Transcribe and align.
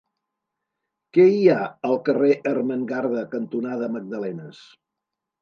Què 1.17 1.25
hi 1.33 1.43
ha 1.51 1.57
al 1.89 1.93
carrer 2.07 2.31
Ermengarda 2.53 3.23
cantonada 3.35 3.93
Magdalenes? 4.01 4.65